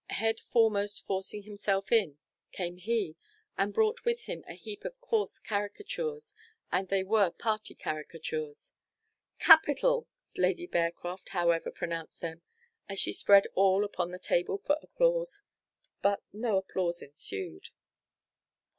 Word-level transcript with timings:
Head 0.09 0.39
foremost 0.39 1.05
forcing 1.05 1.43
himself 1.43 1.91
in, 1.91 2.17
came 2.51 2.77
he, 2.77 3.15
and 3.55 3.71
brought 3.71 4.03
with 4.03 4.21
him 4.21 4.43
a 4.47 4.55
heap 4.55 4.83
of 4.83 4.99
coarse 4.99 5.37
caricatures, 5.37 6.33
and 6.71 6.87
they 6.87 7.03
were 7.03 7.29
party 7.29 7.75
caricatures. 7.75 8.71
"Capital!" 9.37 10.07
Lady 10.35 10.65
Bearcroft, 10.65 11.29
however, 11.29 11.69
pronounced 11.69 12.19
them, 12.19 12.41
as 12.89 12.97
she 12.99 13.13
spread 13.13 13.45
all 13.53 13.83
upon 13.83 14.09
the 14.09 14.17
table 14.17 14.57
for 14.65 14.75
applause 14.81 15.43
but 16.01 16.23
no 16.33 16.57
applause 16.57 17.03
ensued. 17.03 17.69